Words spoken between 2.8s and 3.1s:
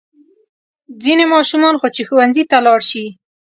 شي.